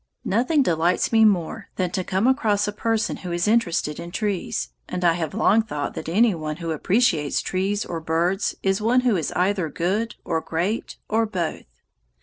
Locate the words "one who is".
8.81-9.31